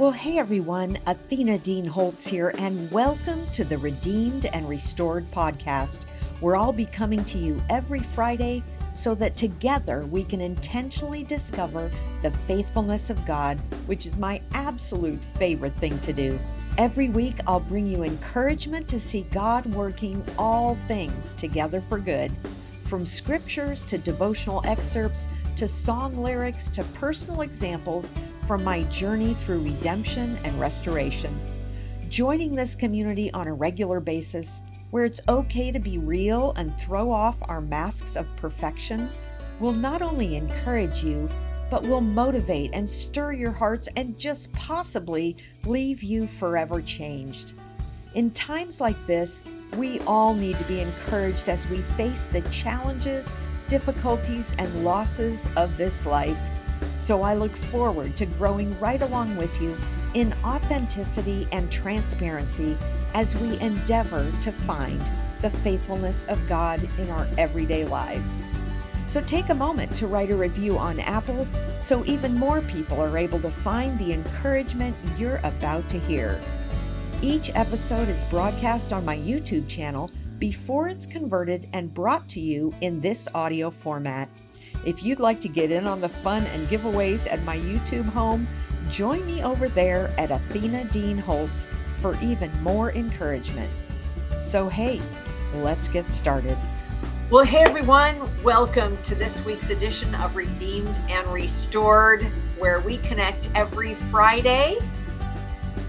[0.00, 6.04] Well, hey everyone, Athena Dean Holtz here, and welcome to the Redeemed and Restored podcast,
[6.40, 8.62] where I'll be coming to you every Friday
[8.94, 11.90] so that together we can intentionally discover
[12.22, 16.38] the faithfulness of God, which is my absolute favorite thing to do.
[16.78, 22.32] Every week, I'll bring you encouragement to see God working all things together for good,
[22.80, 28.14] from scriptures to devotional excerpts to song lyrics to personal examples
[28.50, 31.32] from my journey through redemption and restoration.
[32.08, 34.60] Joining this community on a regular basis,
[34.90, 39.08] where it's okay to be real and throw off our masks of perfection,
[39.60, 41.28] will not only encourage you,
[41.70, 47.54] but will motivate and stir your hearts and just possibly leave you forever changed.
[48.16, 49.44] In times like this,
[49.76, 53.32] we all need to be encouraged as we face the challenges,
[53.68, 56.59] difficulties, and losses of this life.
[57.00, 59.76] So I look forward to growing right along with you
[60.12, 62.76] in authenticity and transparency
[63.14, 65.00] as we endeavor to find
[65.40, 68.42] the faithfulness of God in our everyday lives.
[69.06, 73.16] So take a moment to write a review on Apple so even more people are
[73.16, 76.38] able to find the encouragement you're about to hear.
[77.22, 82.74] Each episode is broadcast on my YouTube channel before it's converted and brought to you
[82.82, 84.28] in this audio format.
[84.82, 88.48] If you'd like to get in on the fun and giveaways at my YouTube home,
[88.88, 93.70] join me over there at Athena Dean Holtz for even more encouragement.
[94.40, 95.02] So, hey,
[95.56, 96.56] let's get started.
[97.28, 102.22] Well, hey everyone, welcome to this week's edition of Redeemed and Restored,
[102.58, 104.78] where we connect every Friday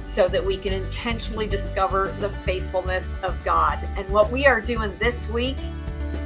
[0.04, 3.80] so that we can intentionally discover the faithfulness of God.
[3.96, 5.56] And what we are doing this week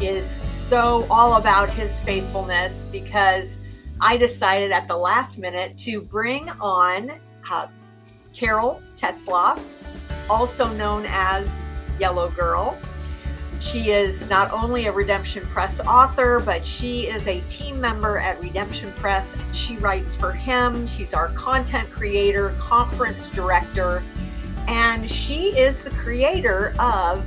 [0.02, 3.60] is so all about His faithfulness because
[4.02, 7.12] I decided at the last minute to bring on
[7.52, 7.68] uh,
[8.34, 9.62] Carol Tetzlaff,
[10.28, 11.64] also known as
[12.00, 12.76] Yellow Girl.
[13.60, 18.42] She is not only a Redemption Press author, but she is a team member at
[18.42, 19.36] Redemption Press.
[19.54, 20.88] She writes for him.
[20.88, 24.02] She's our content creator, conference director,
[24.68, 27.24] and she is the creator of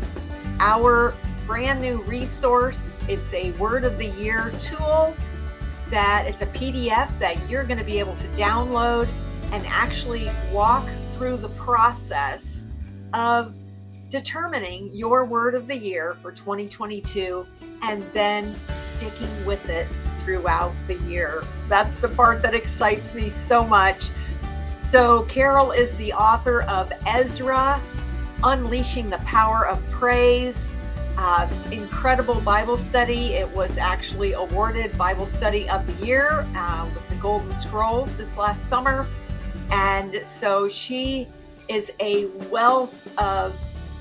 [0.58, 1.14] our
[1.48, 3.02] brand new resource.
[3.08, 5.16] It's a word of the year tool
[5.88, 9.08] that it's a PDF that you're going to be able to download
[9.50, 12.66] and actually walk through the process
[13.14, 13.54] of
[14.10, 17.46] determining your word of the year for 2022
[17.82, 19.86] and then sticking with it
[20.20, 21.42] throughout the year.
[21.66, 24.10] That's the part that excites me so much.
[24.76, 27.80] So, Carol is the author of Ezra,
[28.44, 30.74] Unleashing the Power of Praise.
[31.20, 33.32] Uh, incredible Bible study.
[33.32, 38.36] It was actually awarded Bible Study of the Year uh, with the Golden Scrolls this
[38.36, 39.04] last summer.
[39.72, 41.26] And so she
[41.68, 43.58] is a wealth of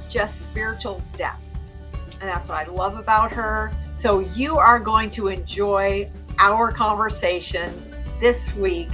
[0.10, 1.44] just spiritual depth.
[2.22, 3.72] And that's what I love about her.
[3.96, 7.68] So you are going to enjoy our conversation
[8.20, 8.90] this week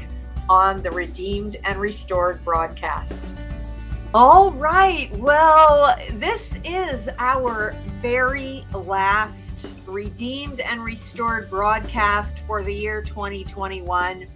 [0.47, 3.25] on the Redeemed and Restored broadcast.
[4.15, 5.09] All right.
[5.17, 14.27] Well, this is our very last Redeemed and Restored broadcast for the year 2021.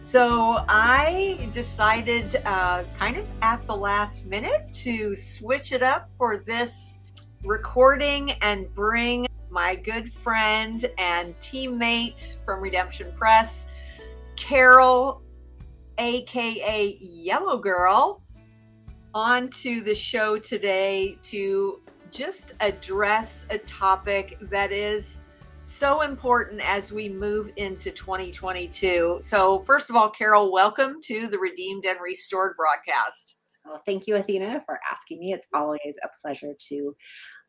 [0.00, 6.36] So I decided, uh, kind of at the last minute, to switch it up for
[6.36, 6.98] this
[7.44, 13.68] recording and bring my good friend and teammate from Redemption Press,
[14.36, 15.22] Carol,
[15.96, 18.22] aka Yellow Girl,
[19.18, 25.18] onto the show today to just address a topic that is
[25.62, 29.18] so important as we move into 2022.
[29.20, 33.38] So, first of all, Carol, welcome to the Redeemed and Restored broadcast.
[33.64, 35.32] Well, thank you, Athena, for asking me.
[35.32, 36.96] It's always a pleasure to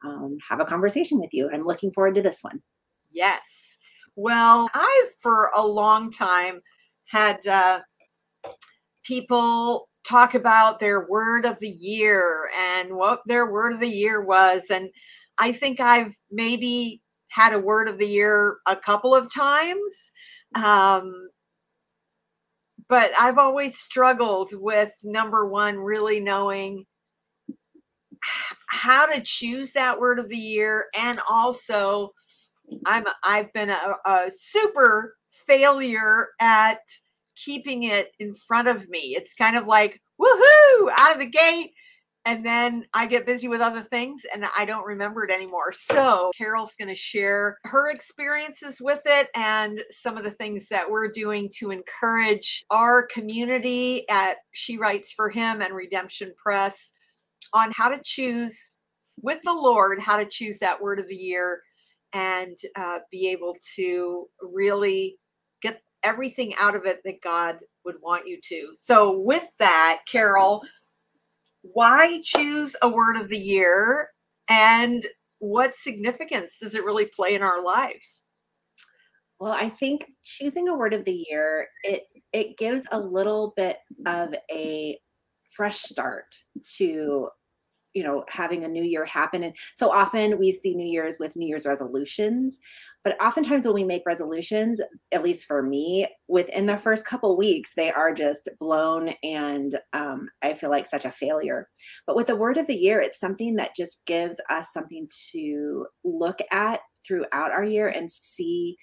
[0.03, 1.51] um, have a conversation with you.
[1.53, 2.63] I'm looking forward to this one.
[3.11, 3.77] Yes.
[4.15, 6.61] Well, I've for a long time
[7.05, 7.81] had uh,
[9.03, 14.21] people talk about their word of the year and what their word of the year
[14.21, 14.69] was.
[14.71, 14.89] And
[15.37, 20.11] I think I've maybe had a word of the year a couple of times.
[20.55, 21.29] Um,
[22.87, 26.85] but I've always struggled with number one, really knowing
[28.67, 30.87] how to choose that word of the year.
[30.99, 32.13] And also,
[32.85, 36.79] I'm I've been a, a super failure at
[37.43, 39.15] keeping it in front of me.
[39.17, 41.71] It's kind of like woohoo out of the gate
[42.25, 45.73] and then I get busy with other things and I don't remember it anymore.
[45.89, 50.87] So, Carol's going to share her experiences with it and some of the things that
[50.87, 56.91] we're doing to encourage our community at She Writes for Him and Redemption Press
[57.53, 58.77] on how to choose
[59.21, 61.61] with the Lord, how to choose that word of the year
[62.13, 65.17] and uh, be able to really
[66.03, 68.71] everything out of it that God would want you to.
[68.75, 70.63] So, with that, Carol,
[71.61, 74.09] why choose a word of the year
[74.49, 75.03] and
[75.39, 78.23] what significance does it really play in our lives?
[79.39, 82.03] Well, I think choosing a word of the year, it
[82.33, 84.99] it gives a little bit of a
[85.49, 86.25] fresh start
[86.75, 87.29] to
[87.93, 89.43] you know having a new year happen.
[89.43, 92.59] And so often we see new year's with new year's resolutions
[93.03, 94.81] but oftentimes when we make resolutions
[95.11, 100.27] at least for me within the first couple weeks they are just blown and um,
[100.43, 101.67] i feel like such a failure.
[102.05, 105.85] But with the word of the year it's something that just gives us something to
[106.03, 108.75] look at throughout our year and see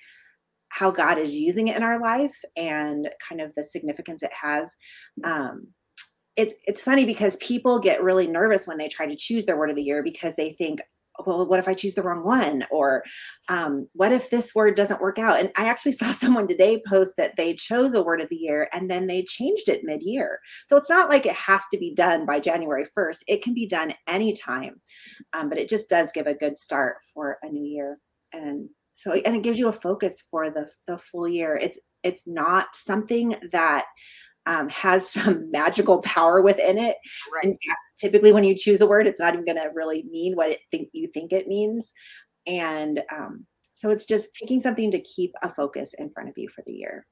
[0.68, 4.74] how god is using it in our life and kind of the significance it has.
[5.24, 5.68] Um,
[6.36, 9.70] it's it's funny because people get really nervous when they try to choose their word
[9.70, 10.80] of the year because they think
[11.24, 12.64] well what if i choose the wrong one?
[12.70, 13.02] or
[13.48, 15.38] um, what if this word doesn't work out?
[15.38, 18.68] And i actually saw someone today post that they chose a word of the year
[18.72, 20.38] and then they changed it mid-year.
[20.64, 23.66] So it's not like it has to be done by january 1st it can be
[23.66, 24.80] done anytime
[25.32, 27.98] um, but it just does give a good start for a new year.
[28.32, 31.56] And so and it gives you a focus for the the full year.
[31.56, 33.84] It's it's not something that
[34.46, 36.96] um, has some magical power within it.
[37.34, 37.56] Right.
[37.66, 40.50] Fact, typically when you choose a word, it's not even going to really mean what
[40.50, 41.92] it think you think it means,
[42.46, 46.48] and um, so it's just picking something to keep a focus in front of you
[46.48, 47.06] for the year.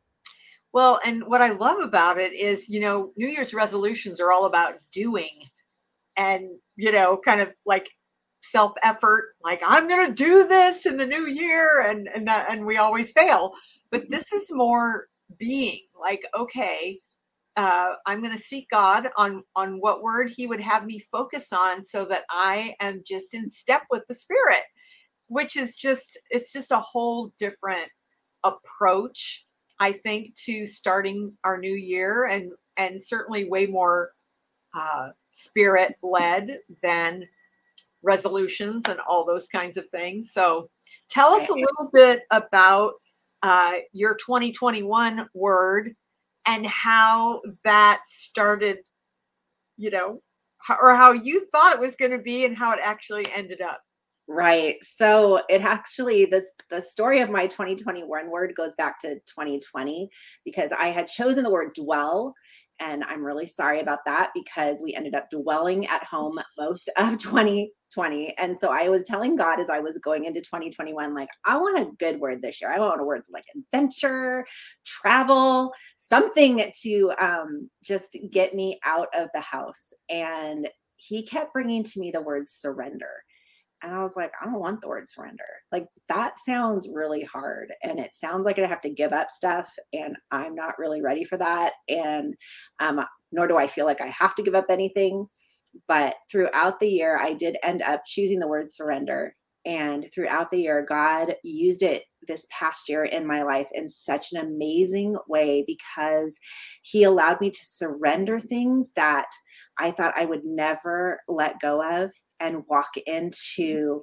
[0.73, 4.47] Well, and what I love about it is, you know, New Year's resolutions are all
[4.47, 5.31] about doing,
[6.17, 6.47] and
[6.77, 7.89] you know, kind of like
[8.43, 9.35] self effort.
[9.43, 12.77] Like I'm going to do this in the new year, and and that, and we
[12.77, 13.53] always fail.
[13.91, 15.09] But this is more
[15.39, 17.01] being like, okay,
[17.57, 21.53] uh, I'm going to seek God on on what word He would have me focus
[21.53, 24.63] on, so that I am just in step with the Spirit,
[25.29, 27.89] which is just it's just a whole different
[28.43, 29.47] approach,
[29.79, 34.11] I think, to starting our new year, and and certainly way more
[34.77, 37.29] uh, spirit led than
[38.03, 40.33] resolutions and all those kinds of things.
[40.33, 40.71] So,
[41.09, 42.95] tell us a little bit about
[43.45, 45.95] uh, your 2021 word
[46.47, 48.79] and how that started,
[49.77, 50.21] you know,
[50.81, 53.81] or how you thought it was going to be and how it actually ended up.
[54.27, 54.77] Right.
[54.83, 60.09] So it actually this the story of my 2021 word goes back to 2020
[60.47, 62.35] because I had chosen the word dwell
[62.81, 67.19] and I'm really sorry about that because we ended up dwelling at home most of
[67.95, 68.35] 2020.
[68.39, 71.79] And so I was telling God as I was going into 2021, like, I want
[71.79, 72.73] a good word this year.
[72.73, 74.45] I want a word like adventure,
[74.85, 79.93] travel, something to um, just get me out of the house.
[80.09, 83.23] And he kept bringing to me the word surrender.
[83.83, 85.45] And I was like, I don't want the word surrender.
[85.71, 87.73] Like that sounds really hard.
[87.83, 89.75] And it sounds like I have to give up stuff.
[89.93, 91.73] And I'm not really ready for that.
[91.89, 92.35] And
[92.81, 95.27] um, nor do I feel like I have to give up anything.
[95.89, 99.35] But throughout the year, I did end up choosing the word surrender.
[99.67, 104.33] And throughout the year, God used it this past year in my life in such
[104.33, 106.39] an amazing way because
[106.83, 109.27] He allowed me to surrender things that
[109.79, 114.03] I thought I would never let go of and walk into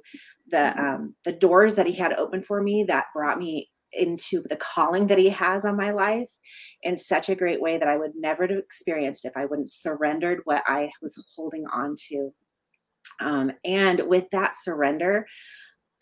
[0.50, 4.56] the um, the doors that he had opened for me that brought me into the
[4.56, 6.30] calling that he has on my life
[6.82, 10.40] in such a great way that I would never have experienced if I wouldn't surrendered
[10.44, 12.32] what I was holding on to.
[13.20, 15.26] Um, and with that surrender,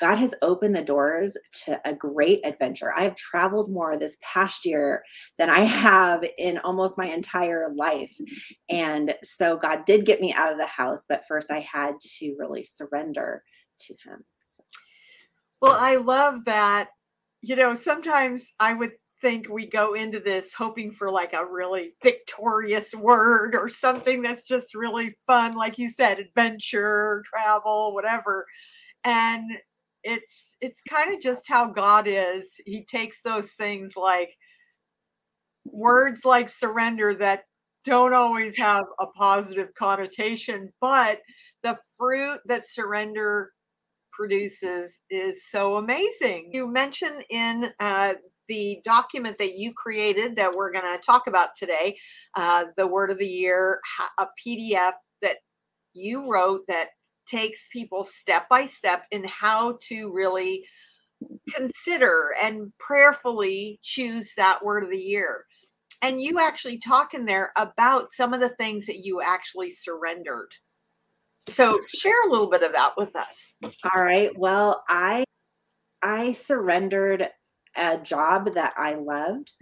[0.00, 2.92] God has opened the doors to a great adventure.
[2.96, 5.02] I have traveled more this past year
[5.38, 8.16] than I have in almost my entire life.
[8.70, 12.34] And so God did get me out of the house, but first I had to
[12.38, 13.44] really surrender
[13.80, 14.24] to Him.
[14.42, 14.64] So.
[15.60, 16.88] Well, I love that.
[17.42, 21.94] You know, sometimes I would think we go into this hoping for like a really
[22.02, 28.46] victorious word or something that's just really fun, like you said, adventure, travel, whatever.
[29.04, 29.50] And
[30.04, 32.60] it's it's kind of just how God is.
[32.66, 34.30] He takes those things like
[35.64, 37.44] words like surrender that
[37.84, 41.20] don't always have a positive connotation, but
[41.62, 43.52] the fruit that surrender
[44.20, 46.50] produces is so amazing.
[46.52, 48.12] You mentioned in uh,
[48.48, 51.96] the document that you created that we're going to talk about today,
[52.36, 53.80] uh, the word of the year,
[54.18, 55.38] a PDF that
[55.94, 56.88] you wrote that
[57.26, 60.66] takes people step by step in how to really
[61.54, 65.46] consider and prayerfully choose that word of the year.
[66.02, 70.50] And you actually talk in there about some of the things that you actually surrendered.
[71.50, 73.56] So share a little bit of that with us.
[73.94, 74.30] All right.
[74.36, 75.24] Well, I
[76.02, 77.28] I surrendered
[77.76, 79.52] a job that I loved.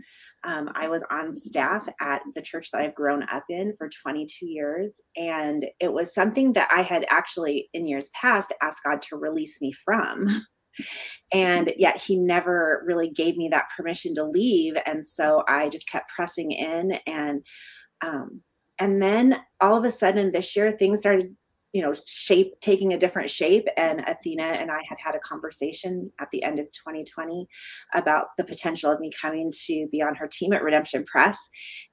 [0.45, 4.47] Um, I was on staff at the church that I've grown up in for 22
[4.47, 5.01] years.
[5.17, 9.61] And it was something that I had actually, in years past, asked God to release
[9.61, 10.47] me from.
[11.33, 14.75] And yet he never really gave me that permission to leave.
[14.87, 17.01] And so I just kept pressing in.
[17.05, 17.43] And,
[18.01, 18.43] um,
[18.79, 21.35] and then all of a sudden this year, things started
[21.79, 23.69] you know shape taking a different shape.
[23.77, 27.47] And athena and i had had a conversation at the end of 2020
[27.95, 31.49] about the potential of me coming to be on her team at redemption press.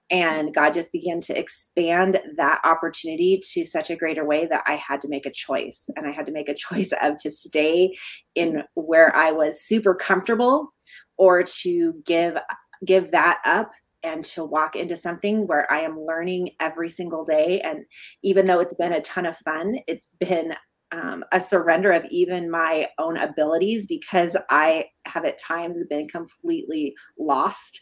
[0.09, 4.73] And god just began to expand that opportunity to such a greater way that i
[4.73, 5.87] had to make a choice.
[5.95, 7.95] And i had to make a choice of to stay
[8.33, 10.73] in where i was super comfortable
[11.17, 12.39] or to give
[12.83, 13.69] give that up
[14.05, 17.59] and to walk into something where I am learning every single day.
[17.61, 17.85] And
[18.23, 20.53] even though it's been a ton of fun, it's been
[20.91, 26.93] um, a surrender of even my own abilities because I have at times been completely
[27.17, 27.81] lost.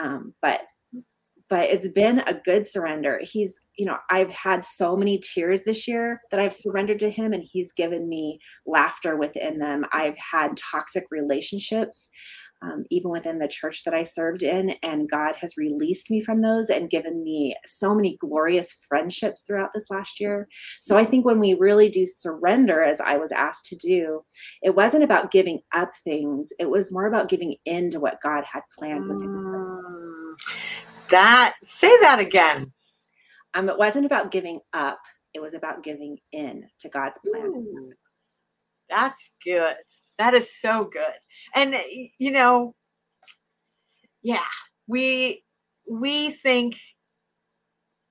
[0.00, 0.62] Um, but
[1.48, 3.20] but it's been a good surrender.
[3.22, 7.32] He's, you know, I've had so many tears this year that I've surrendered to him
[7.32, 9.86] and he's given me laughter within them.
[9.90, 12.10] I've had toxic relationships
[12.62, 14.70] um, even within the church that I served in.
[14.82, 19.70] And God has released me from those and given me so many glorious friendships throughout
[19.74, 20.48] this last year.
[20.80, 24.24] So I think when we really do surrender, as I was asked to do,
[24.62, 28.44] it wasn't about giving up things, it was more about giving in to what God
[28.44, 30.34] had planned within mm,
[31.10, 32.72] That, say that again.
[33.54, 35.00] Um, it wasn't about giving up,
[35.34, 37.46] it was about giving in to God's plan.
[37.46, 37.92] Ooh,
[38.90, 39.76] that's good.
[40.18, 41.02] That is so good.
[41.54, 42.74] And eh, you know,
[44.22, 44.44] yeah,
[44.86, 45.44] we
[45.90, 46.76] we think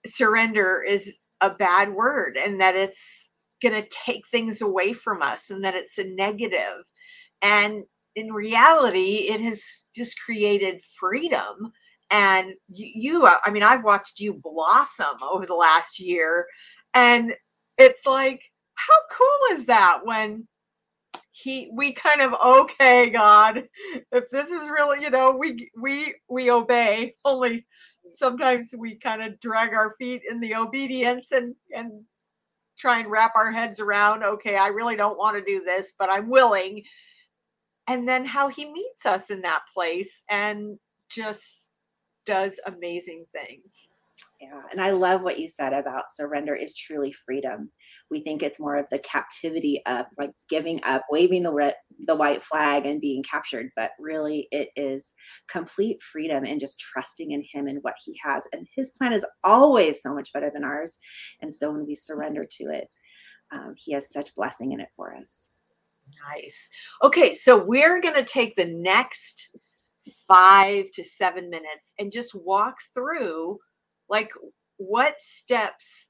[0.06, 3.30] surrender is a bad word and that it's
[3.62, 6.84] going to take things away from us and that it's a negative.
[7.42, 7.84] And
[8.16, 11.72] in reality, it has just created freedom.
[12.10, 16.48] And you, you, I mean, I've watched you blossom over the last year.
[16.94, 17.34] And
[17.78, 18.42] it's like,
[18.76, 20.48] how cool is that when
[21.44, 23.68] he we kind of okay god
[24.12, 27.16] if this is really you know we we we obey.
[27.24, 27.66] Only
[28.10, 31.92] sometimes we kind of drag our feet in the obedience and and
[32.78, 36.10] try and wrap our heads around okay i really don't want to do this but
[36.10, 36.84] i'm willing.
[37.90, 40.78] And then how he meets us in that place and
[41.08, 41.70] just
[42.26, 43.88] does amazing things
[44.42, 47.72] yeah and i love what you said about surrender is truly freedom.
[48.10, 52.16] We think it's more of the captivity of like giving up waving the red the
[52.16, 55.14] white flag and being captured but really it is
[55.50, 59.26] complete freedom and just trusting in him and what he has and his plan is
[59.44, 61.00] always so much better than ours
[61.42, 62.88] and so when we surrender to it
[63.52, 65.52] um, he has such blessing in it for us.
[66.36, 66.70] Nice.
[67.04, 69.50] Okay so we're going to take the next
[70.28, 73.60] five to seven minutes and just walk through
[74.10, 74.32] like
[74.78, 76.08] what steps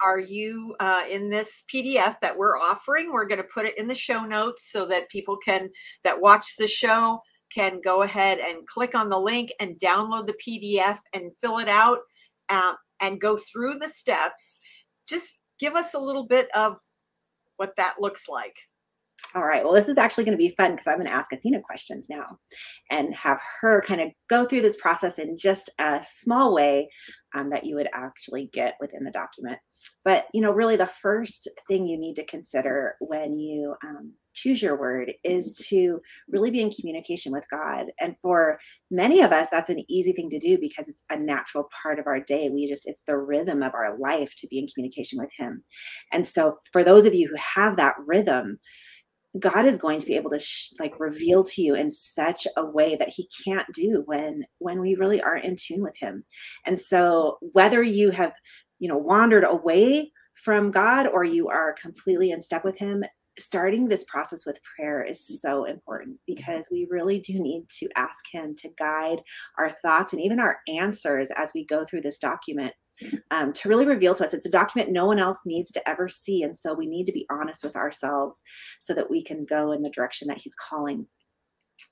[0.00, 3.12] are you uh, in this pdf that we're offering?
[3.12, 5.70] We're going to put it in the show notes so that people can
[6.04, 7.20] that watch the show
[7.52, 11.68] can go ahead and click on the link and download the pdf and fill it
[11.68, 12.00] out
[12.48, 14.60] uh, and go through the steps.
[15.08, 16.76] Just give us a little bit of
[17.56, 18.54] what that looks like.
[19.34, 21.32] All right, well, this is actually going to be fun because I'm going to ask
[21.32, 22.38] Athena questions now
[22.90, 26.88] and have her kind of go through this process in just a small way
[27.34, 29.58] um, that you would actually get within the document.
[30.04, 34.62] But, you know, really the first thing you need to consider when you um, choose
[34.62, 37.86] your word is to really be in communication with God.
[38.00, 38.58] And for
[38.90, 42.06] many of us, that's an easy thing to do because it's a natural part of
[42.06, 42.48] our day.
[42.48, 45.64] We just, it's the rhythm of our life to be in communication with Him.
[46.12, 48.58] And so for those of you who have that rhythm,
[49.38, 52.64] God is going to be able to sh- like reveal to you in such a
[52.64, 56.24] way that he can't do when when we really are in tune with him.
[56.66, 58.32] And so whether you have,
[58.78, 63.04] you know, wandered away from God or you are completely in step with him,
[63.38, 65.34] starting this process with prayer is mm-hmm.
[65.36, 69.22] so important because we really do need to ask him to guide
[69.58, 72.72] our thoughts and even our answers as we go through this document
[73.30, 74.34] um, to really reveal to us.
[74.34, 76.42] It's a document no one else needs to ever see.
[76.42, 78.42] And so we need to be honest with ourselves
[78.78, 81.06] so that we can go in the direction that he's calling.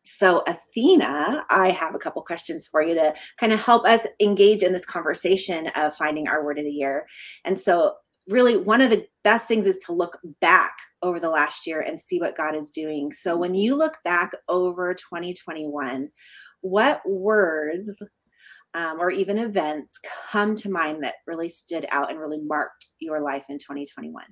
[0.02, 4.62] So, Athena, I have a couple questions for you to kind of help us engage
[4.62, 7.06] in this conversation of finding our word of the year.
[7.44, 7.94] And so,
[8.28, 10.72] really one of the best things is to look back
[11.02, 13.12] over the last year and see what God is doing.
[13.12, 16.08] So when you look back over 2021,
[16.62, 18.02] what words
[18.76, 19.98] um, or even events
[20.30, 24.22] come to mind that really stood out and really marked your life in 2021?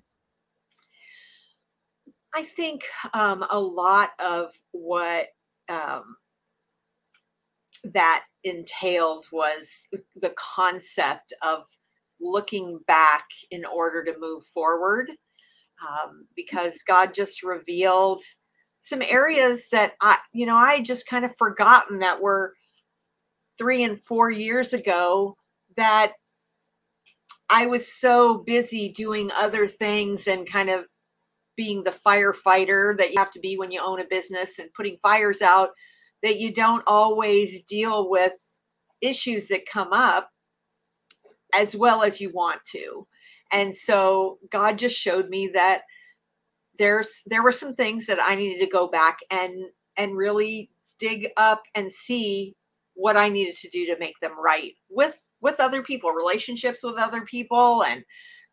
[2.34, 2.82] I think
[3.14, 5.28] um, a lot of what
[5.70, 6.16] um,
[7.84, 9.82] that entailed was
[10.16, 11.62] the concept of
[12.20, 15.10] looking back in order to move forward
[15.88, 18.20] um, because God just revealed
[18.80, 22.52] some areas that I, you know, I just kind of forgotten that were
[23.58, 25.36] three and four years ago
[25.76, 26.12] that
[27.50, 30.86] I was so busy doing other things and kind of
[31.56, 34.98] being the firefighter that you have to be when you own a business and putting
[35.02, 35.70] fires out
[36.22, 38.60] that you don't always deal with
[39.00, 40.30] issues that come up
[41.54, 43.06] as well as you want to.
[43.52, 45.82] And so God just showed me that
[46.78, 49.54] there's there were some things that I needed to go back and
[49.96, 52.56] and really dig up and see
[52.94, 56.96] what I needed to do to make them right with with other people, relationships with
[56.96, 58.04] other people, and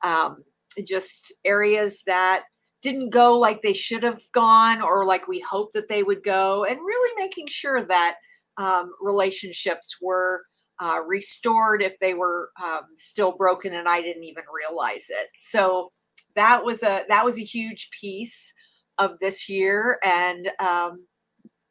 [0.03, 0.43] um,
[0.85, 2.43] just areas that
[2.81, 6.65] didn't go like they should have gone or like we hoped that they would go,
[6.65, 8.15] and really making sure that
[8.57, 10.43] um, relationships were
[10.81, 15.27] uh, restored if they were um, still broken and I didn't even realize it.
[15.35, 15.89] So
[16.35, 18.51] that was a that was a huge piece
[18.97, 21.05] of this year, and um,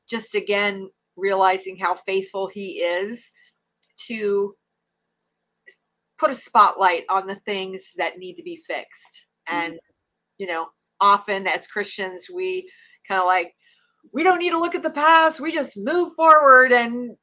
[0.08, 0.88] just again
[1.20, 3.30] realizing how faithful He is
[4.08, 4.54] to
[6.18, 9.26] put a spotlight on the things that need to be fixed.
[9.46, 10.38] And mm-hmm.
[10.38, 10.68] you know,
[11.00, 12.70] often as Christians, we
[13.08, 13.52] kind of like
[14.12, 15.40] we don't need to look at the past.
[15.40, 17.16] We just move forward and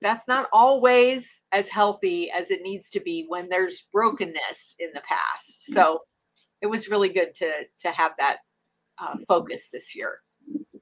[0.00, 5.00] that's not always as healthy as it needs to be when there's brokenness in the
[5.00, 5.72] past.
[5.72, 6.00] So
[6.62, 8.38] it was really good to to have that
[8.98, 10.20] uh, focus this year.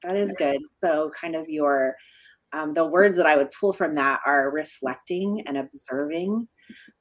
[0.02, 0.60] That is good.
[0.82, 1.96] So kind of your
[2.52, 6.48] um, the words that I would pull from that are reflecting and observing.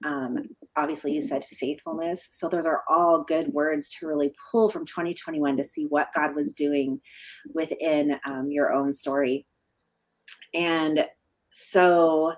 [0.04, 0.38] Um,
[0.75, 2.28] obviously, you said faithfulness.
[2.32, 6.36] So those are all good words to really pull from 2021 to see what God
[6.36, 7.00] was doing
[7.53, 9.46] within um, your own story.
[10.53, 11.05] And
[11.51, 12.34] so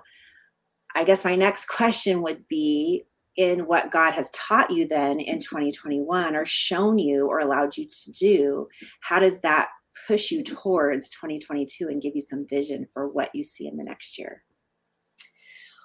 [0.94, 3.04] I guess my next question would be
[3.36, 7.86] in what God has taught you then in 2021 or shown you or allowed you
[7.86, 8.68] to do,
[9.00, 9.68] how does that
[10.06, 13.84] push you towards 2022 and give you some vision for what you see in the
[13.84, 14.42] next year?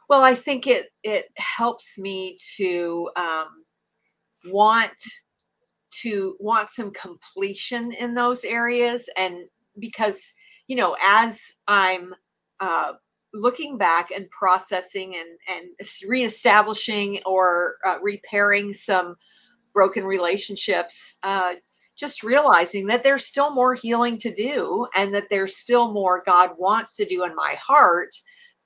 [0.10, 3.48] Well, I think it it helps me to um,
[4.46, 4.92] want
[6.02, 9.46] to want some completion in those areas, and
[9.80, 10.34] because
[10.68, 12.14] you know, as I'm
[12.60, 12.94] uh,
[13.34, 15.70] looking back and processing and and
[16.08, 19.16] reestablishing or uh, repairing some
[19.74, 21.54] broken relationships uh,
[22.04, 26.50] just realizing that there's still more healing to do and that there's still more god
[26.58, 28.14] wants to do in my heart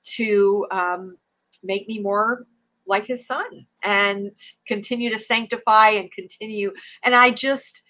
[0.02, 1.16] to um,
[1.62, 2.46] make me more
[2.84, 4.32] like his son and
[4.66, 6.72] continue to sanctify and continue
[7.04, 7.82] and i just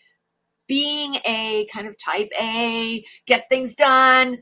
[0.66, 4.37] being a kind of type a get things done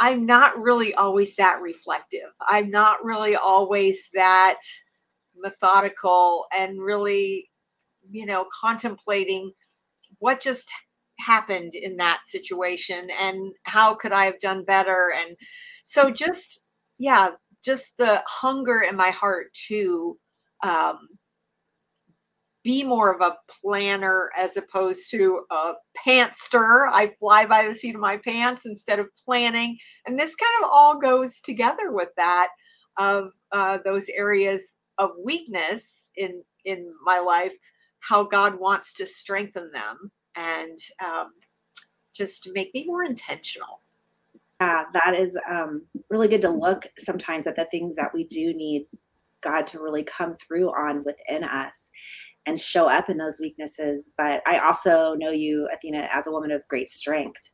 [0.00, 2.30] I'm not really always that reflective.
[2.46, 4.60] I'm not really always that
[5.36, 7.50] methodical and really,
[8.08, 9.50] you know, contemplating
[10.18, 10.68] what just
[11.20, 15.12] happened in that situation and how could I have done better.
[15.16, 15.36] And
[15.84, 16.60] so just,
[16.98, 17.30] yeah,
[17.64, 20.18] just the hunger in my heart to
[20.62, 21.08] um,
[22.62, 26.86] be more of a planner as opposed to a pantster.
[26.86, 29.78] I fly by the seat of my pants instead of planning.
[30.06, 32.48] And this kind of all goes together with that
[32.98, 37.54] of uh, those areas of weakness in in my life,
[38.00, 41.32] how God wants to strengthen them and um,
[42.14, 43.80] just make me more intentional.
[44.60, 48.52] Yeah, that is um, really good to look sometimes at the things that we do
[48.54, 48.86] need
[49.40, 51.90] God to really come through on within us
[52.46, 54.12] and show up in those weaknesses.
[54.16, 57.50] But I also know you, Athena, as a woman of great strength.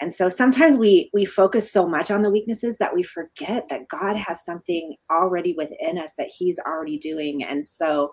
[0.00, 3.88] And so sometimes we we focus so much on the weaknesses that we forget that
[3.88, 7.44] God has something already within us that he's already doing.
[7.44, 8.10] And so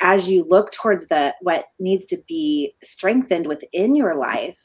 [0.00, 4.58] as you look towards the what needs to be strengthened within your life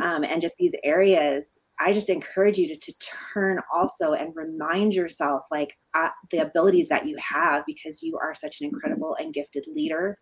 [0.00, 2.94] um, and just these areas I just encourage you to, to
[3.32, 8.34] turn also and remind yourself like uh, the abilities that you have because you are
[8.34, 10.18] such an incredible and gifted leader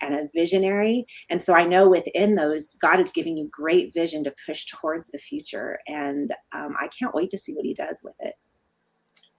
[0.00, 1.06] and a visionary.
[1.30, 5.08] And so I know within those, God is giving you great vision to push towards
[5.08, 5.78] the future.
[5.88, 8.34] And um, I can't wait to see what He does with it.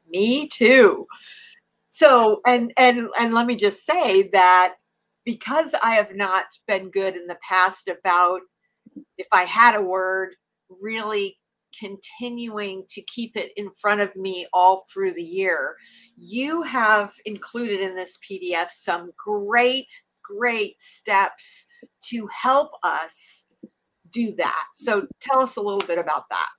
[0.09, 1.05] Me too.
[1.85, 4.75] So, and and and let me just say that
[5.25, 8.41] because I have not been good in the past about
[9.17, 10.35] if I had a word,
[10.81, 11.37] really
[11.79, 15.75] continuing to keep it in front of me all through the year.
[16.17, 19.91] You have included in this PDF some great,
[20.23, 21.65] great steps
[22.05, 23.45] to help us
[24.11, 24.65] do that.
[24.73, 26.49] So tell us a little bit about that.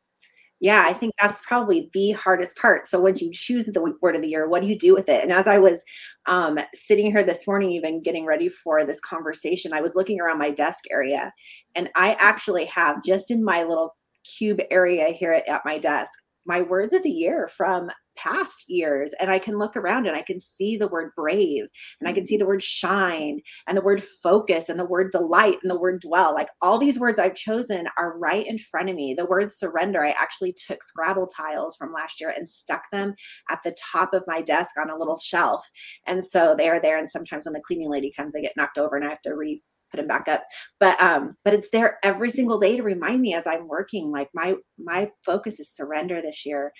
[0.62, 2.86] Yeah, I think that's probably the hardest part.
[2.86, 5.20] So once you choose the word of the year, what do you do with it?
[5.20, 5.84] And as I was
[6.26, 10.38] um, sitting here this morning, even getting ready for this conversation, I was looking around
[10.38, 11.32] my desk area,
[11.74, 16.18] and I actually have just in my little cube area here at, at my desk
[16.44, 20.22] my words of the year from past years and I can look around and I
[20.22, 21.64] can see the word brave
[21.98, 25.58] and I can see the word shine and the word focus and the word delight
[25.62, 26.34] and the word dwell.
[26.34, 29.14] Like all these words I've chosen are right in front of me.
[29.14, 33.14] The word surrender, I actually took Scrabble tiles from last year and stuck them
[33.48, 35.66] at the top of my desk on a little shelf.
[36.06, 36.98] And so they are there.
[36.98, 39.34] And sometimes when the cleaning lady comes, they get knocked over and I have to
[39.34, 40.44] re put them back up.
[40.80, 44.28] But um but it's there every single day to remind me as i'm working like
[44.34, 46.72] my my focus is surrender this year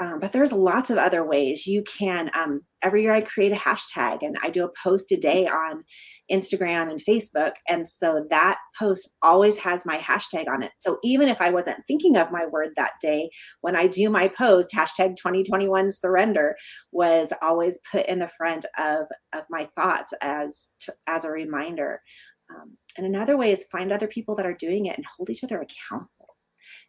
[0.00, 1.66] um, but there's lots of other ways.
[1.66, 5.16] You can um, every year i create a hashtag and i do a post a
[5.16, 5.82] day on
[6.30, 7.52] instagram and facebook.
[7.68, 10.72] And so that post always has my hashtag on it.
[10.76, 13.30] So even if i wasn't thinking of my word that day
[13.62, 16.56] when i do my post hashtag 2021 surrender
[16.92, 22.00] was always put in the front of of my thoughts as to, as a reminder.
[22.50, 25.42] Um, and another way is find other people that are doing it and hold each
[25.42, 26.13] other accountable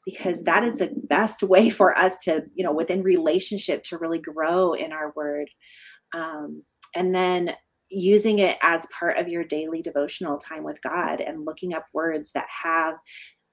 [0.06, 4.20] because that is the best way for us to you know within relationship to really
[4.20, 5.50] grow in our word.
[6.14, 6.64] Um,
[6.96, 7.56] and then
[7.90, 12.32] using it as part of your daily devotional time with god and looking up words
[12.32, 12.96] that have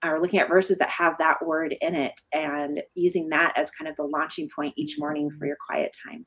[0.05, 3.89] or looking at verses that have that word in it and using that as kind
[3.89, 6.27] of the launching point each morning for your quiet time.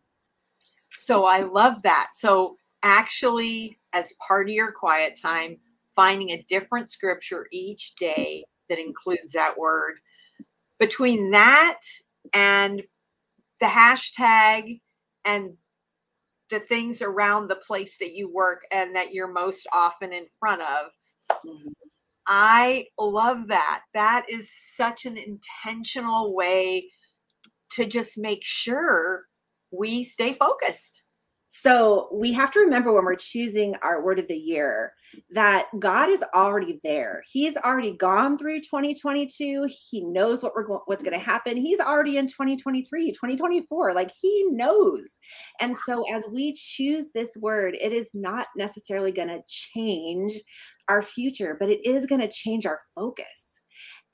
[0.90, 2.10] So i love that.
[2.14, 5.58] So actually as part of your quiet time
[5.96, 9.96] finding a different scripture each day that includes that word
[10.80, 11.80] between that
[12.34, 12.84] and
[13.60, 14.82] the hashtag
[15.24, 15.54] and
[16.50, 20.62] the things around the place that you work and that you're most often in front
[20.62, 20.92] of.
[21.46, 21.70] Mm-hmm.
[22.28, 23.82] I love that.
[23.94, 26.92] That is such an intentional way
[27.72, 29.26] to just make sure
[29.72, 31.04] we stay focused.
[31.58, 34.92] So we have to remember when we're choosing our word of the year
[35.30, 37.24] that God is already there.
[37.32, 39.66] He's already gone through 2022.
[39.90, 41.56] He knows what we're what's going to happen.
[41.56, 43.94] He's already in 2023, 2024.
[43.94, 45.18] Like he knows.
[45.62, 50.34] And so as we choose this word, it is not necessarily going to change
[50.90, 53.62] our future, but it is going to change our focus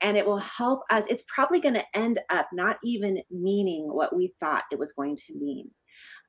[0.00, 1.08] and it will help us.
[1.08, 5.16] It's probably going to end up not even meaning what we thought it was going
[5.16, 5.68] to mean.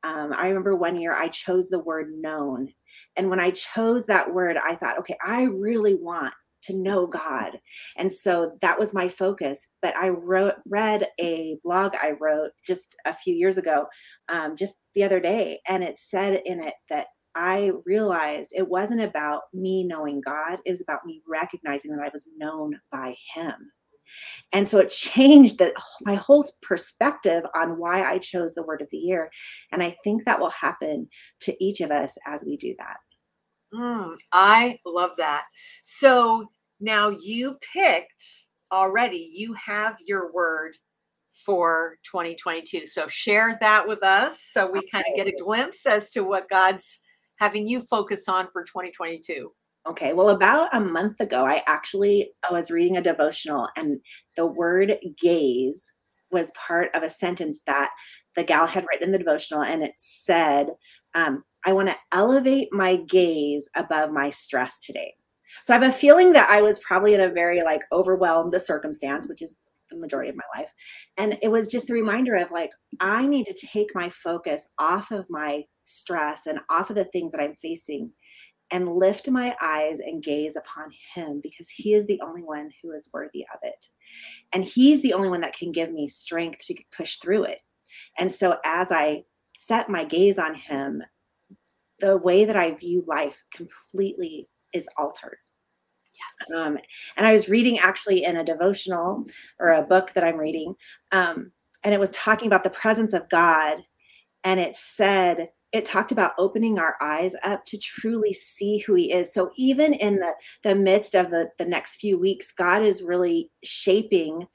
[0.04, 2.70] Um, I remember one year I chose the word known.
[3.16, 7.60] And when I chose that word, I thought, okay, I really want to know God.
[7.98, 9.68] And so that was my focus.
[9.82, 13.88] But I wrote, read a blog I wrote just a few years ago,
[14.30, 19.02] um, just the other day, and it said in it that I realized it wasn't
[19.02, 23.72] about me knowing God, it was about me recognizing that I was known by Him.
[24.52, 28.90] And so it changed the, my whole perspective on why I chose the word of
[28.92, 29.32] the year.
[29.72, 31.08] And I think that will happen
[31.42, 32.98] to each of us as we do that.
[33.74, 35.46] Mm, I love that.
[35.82, 36.50] So
[36.80, 40.76] now you picked already, you have your word
[41.46, 42.88] for 2022.
[42.88, 46.50] So share that with us so we kind of get a glimpse as to what
[46.50, 47.00] God's
[47.38, 49.52] having you focus on for 2022.
[49.88, 54.00] Okay, well, about a month ago, I actually I was reading a devotional, and
[54.38, 55.92] the word gaze
[56.32, 57.92] was part of a sentence that
[58.36, 60.70] the gal had written in the devotional, and it said,
[61.16, 65.14] um, I want to elevate my gaze above my stress today.
[65.64, 68.60] So I have a feeling that I was probably in a very like overwhelmed the
[68.60, 70.72] circumstance, which is the majority of my life.
[71.18, 75.12] And it was just a reminder of like, I need to take my focus off
[75.12, 78.12] of my stress and off of the things that I'm facing
[78.74, 82.92] and lift my eyes and gaze upon him because he is the only one who
[82.92, 83.86] is worthy of it.
[84.52, 87.60] And he's the only one that can give me strength to push through it.
[88.18, 91.04] And so as I set my gaze on him,
[92.00, 95.38] the way that I view life completely is altered.
[96.16, 96.60] Yes.
[96.60, 96.80] Um,
[97.16, 99.28] and I was reading actually in a devotional
[99.60, 100.74] or a book that I'm reading,
[101.12, 101.52] um,
[101.84, 103.80] and it was talking about the presence of God.
[104.44, 109.12] And it said, it talked about opening our eyes up to truly see who he
[109.12, 109.34] is.
[109.34, 113.52] So even in the the midst of the the next few weeks god is really
[113.64, 114.48] shaping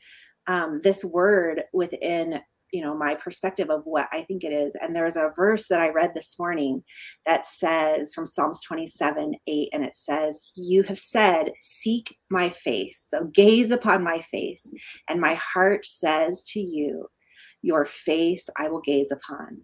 [0.47, 2.41] um, this word within
[2.73, 4.77] you know my perspective of what i think it is.
[4.81, 6.85] And there's a verse that i read this morning
[7.27, 13.05] that says from psalms 27 8 and it says you have said seek my face
[13.09, 14.71] so gaze upon my face
[15.09, 17.09] and my heart says to you
[17.63, 19.63] your face i will gaze upon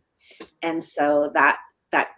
[0.63, 1.59] and so that
[1.93, 2.09] that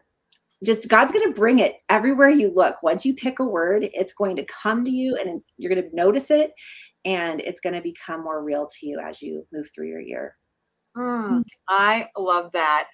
[0.64, 2.82] just God's going to bring it everywhere you look.
[2.82, 5.96] Once you pick a word, it's going to come to you and you're going to
[5.96, 6.52] notice it
[7.04, 10.36] and it's going to become more real to you as you move through your year.
[10.96, 12.88] Mm, I love that.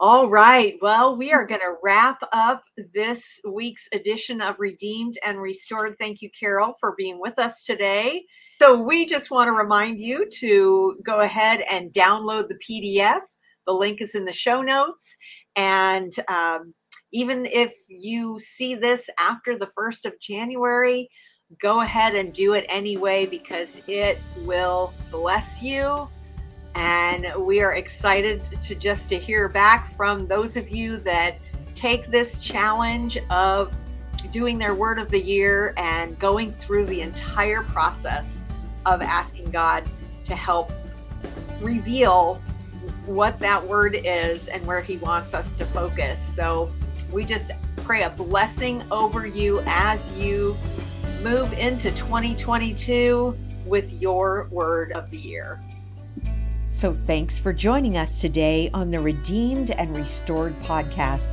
[0.00, 0.74] All right.
[0.82, 5.94] Well, we are going to wrap up this week's edition of Redeemed and Restored.
[6.00, 8.24] Thank you, Carol, for being with us today.
[8.60, 13.20] So, we just want to remind you to go ahead and download the PDF.
[13.66, 15.16] The link is in the show notes.
[15.56, 16.74] And um,
[17.12, 21.08] even if you see this after the 1st of January,
[21.60, 26.08] go ahead and do it anyway because it will bless you
[26.74, 31.38] and we are excited to just to hear back from those of you that
[31.74, 33.74] take this challenge of
[34.30, 38.42] doing their word of the year and going through the entire process
[38.86, 39.84] of asking God
[40.24, 40.72] to help
[41.60, 42.40] reveal
[43.06, 46.20] what that word is and where he wants us to focus.
[46.20, 46.70] So
[47.12, 50.56] we just pray a blessing over you as you
[51.22, 53.36] move into 2022
[53.66, 55.60] with your word of the year.
[56.70, 61.28] So, thanks for joining us today on the Redeemed and Restored podcast,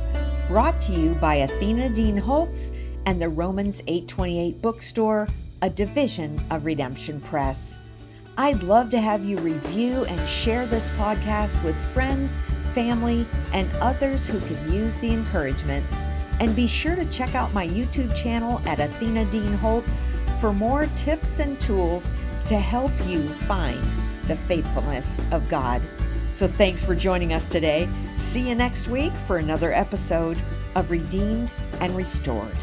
[0.48, 2.72] brought to you by Athena Dean Holtz
[3.06, 5.28] and the Romans 828 bookstore,
[5.62, 7.80] a division of Redemption Press.
[8.38, 12.38] I'd love to have you review and share this podcast with friends,
[12.70, 15.84] family, and others who could use the encouragement.
[16.40, 20.02] And be sure to check out my YouTube channel at Athena Dean Holtz
[20.40, 22.12] for more tips and tools
[22.46, 23.82] to help you find
[24.26, 25.82] the faithfulness of God.
[26.32, 27.88] So thanks for joining us today.
[28.16, 30.40] See you next week for another episode
[30.76, 32.56] of Redeemed and Restored.